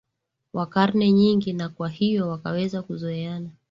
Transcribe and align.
wa 0.53 0.65
karne 0.65 1.11
nyingi 1.11 1.53
na 1.53 1.69
kwa 1.69 1.89
hiyo 1.89 2.27
wakaweza 2.29 2.81
kuzoeana 2.81 3.49